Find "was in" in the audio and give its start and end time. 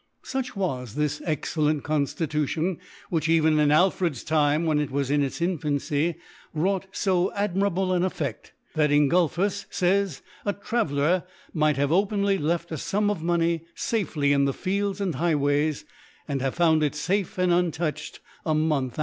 4.89-5.21